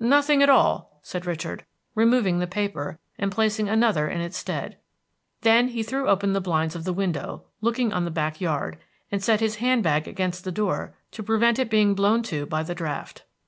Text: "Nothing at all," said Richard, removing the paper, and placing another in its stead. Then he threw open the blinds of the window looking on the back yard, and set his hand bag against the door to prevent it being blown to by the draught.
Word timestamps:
"Nothing 0.00 0.42
at 0.42 0.50
all," 0.50 0.98
said 1.04 1.26
Richard, 1.26 1.64
removing 1.94 2.40
the 2.40 2.48
paper, 2.48 2.98
and 3.20 3.30
placing 3.30 3.68
another 3.68 4.08
in 4.08 4.20
its 4.20 4.36
stead. 4.36 4.78
Then 5.42 5.68
he 5.68 5.84
threw 5.84 6.08
open 6.08 6.32
the 6.32 6.40
blinds 6.40 6.74
of 6.74 6.82
the 6.82 6.92
window 6.92 7.44
looking 7.60 7.92
on 7.92 8.04
the 8.04 8.10
back 8.10 8.40
yard, 8.40 8.78
and 9.12 9.22
set 9.22 9.38
his 9.38 9.58
hand 9.62 9.84
bag 9.84 10.08
against 10.08 10.42
the 10.42 10.50
door 10.50 10.96
to 11.12 11.22
prevent 11.22 11.60
it 11.60 11.70
being 11.70 11.94
blown 11.94 12.24
to 12.24 12.46
by 12.46 12.64
the 12.64 12.74
draught. 12.74 13.22